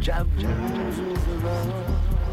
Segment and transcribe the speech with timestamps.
[0.00, 2.29] jam, jam, jam.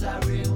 [0.00, 0.49] Sorry.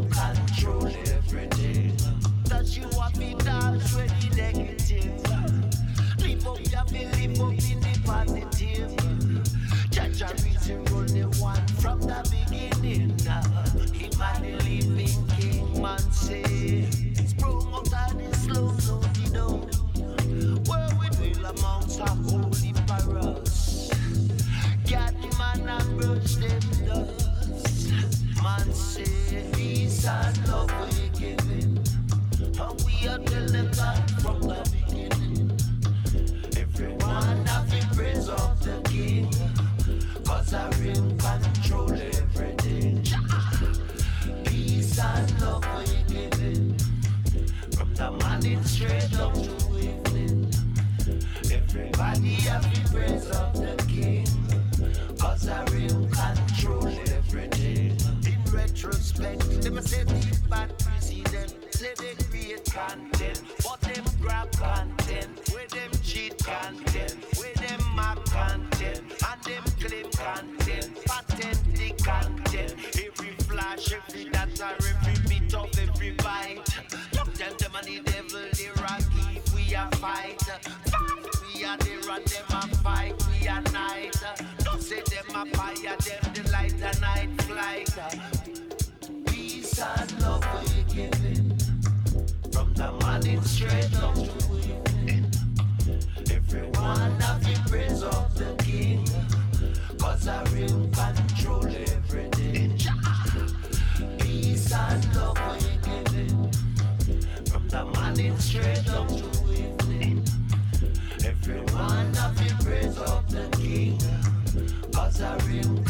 [85.53, 87.89] Fire them the light and night flight.
[89.27, 91.59] Peace and love we giving
[92.51, 95.31] from the morning straight up to evening.
[96.31, 99.07] Everyone have the praise of the King,
[99.99, 102.79] cause I real control everything.
[104.19, 106.51] Peace and love we giving
[107.47, 110.25] from the morning straight up to evening.
[111.23, 113.54] Everyone have the praise of the
[115.21, 115.84] are real.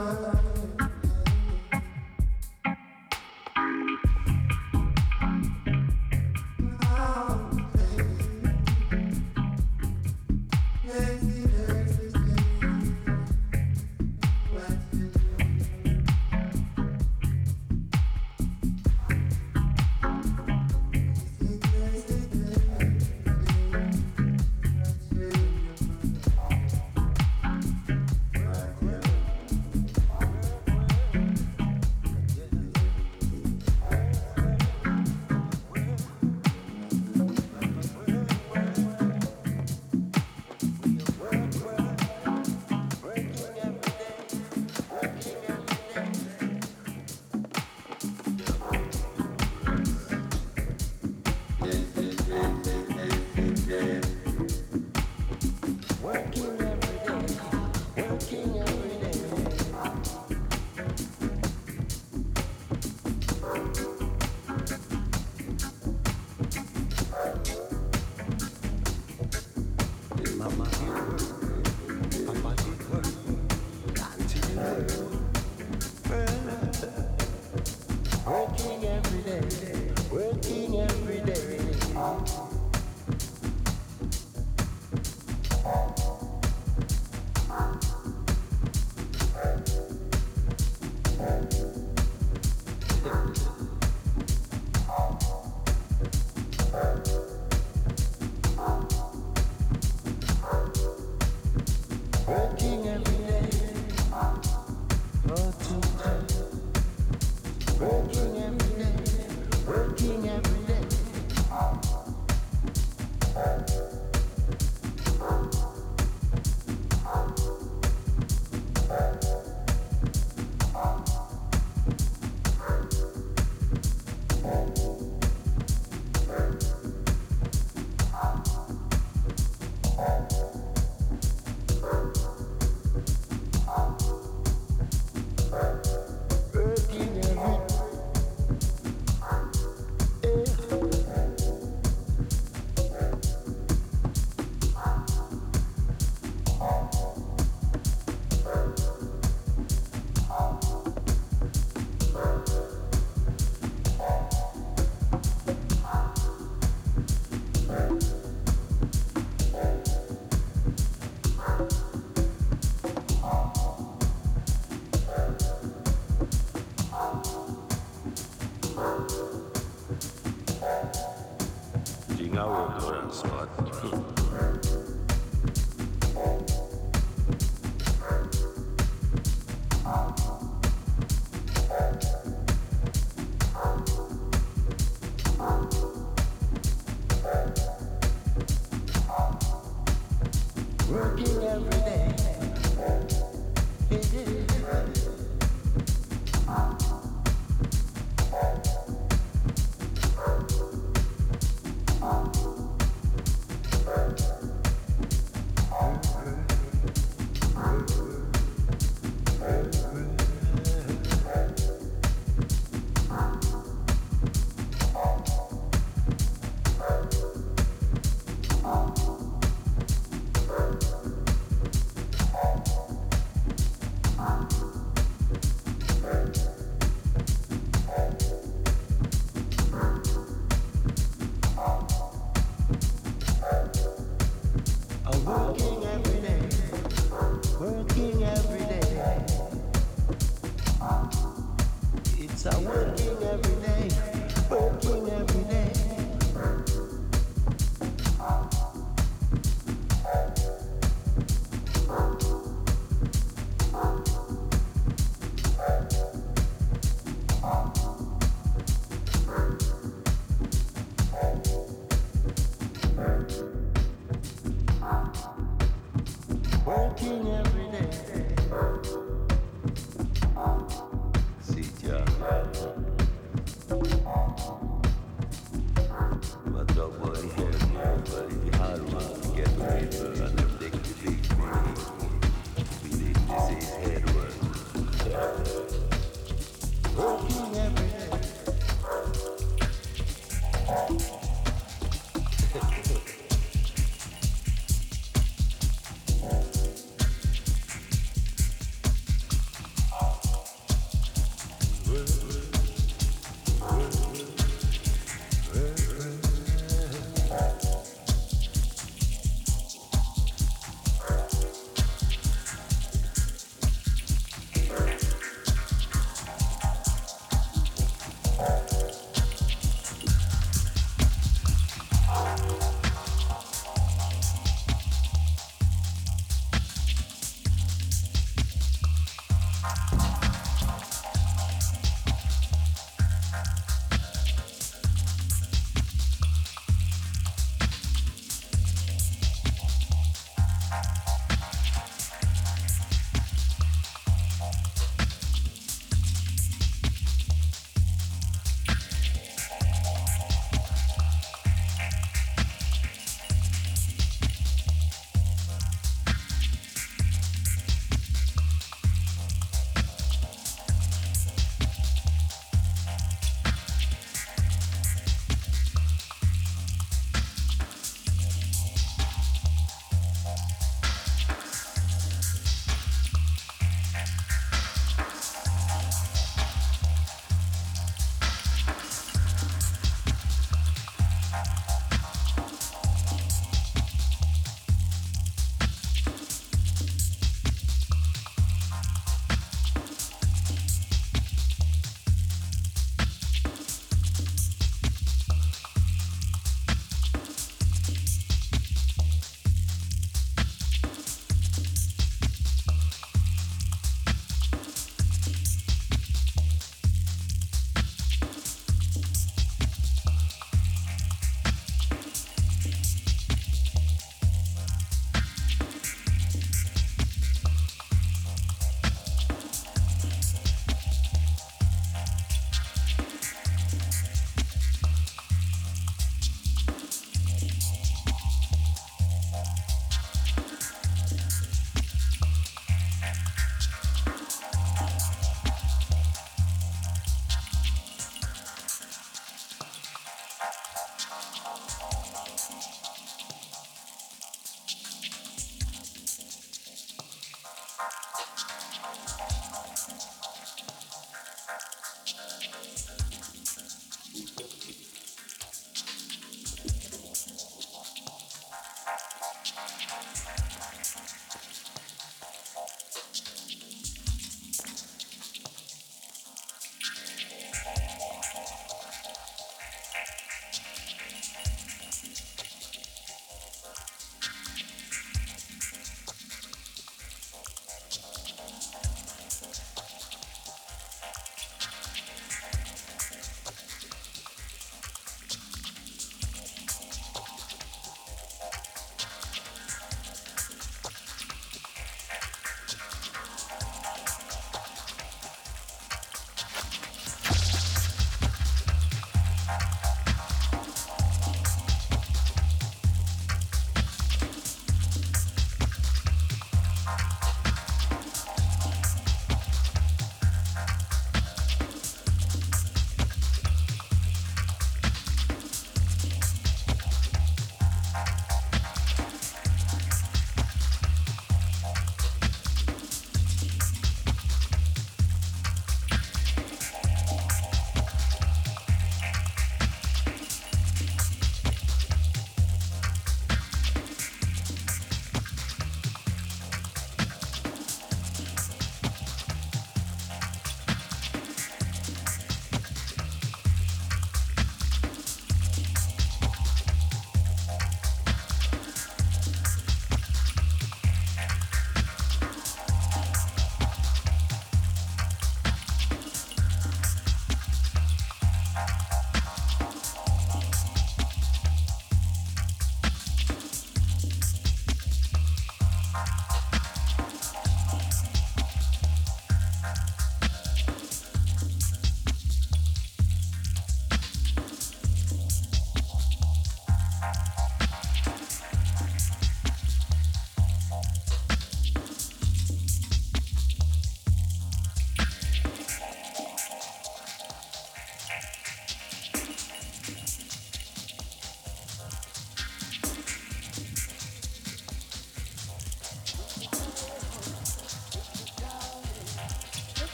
[0.00, 0.49] mind.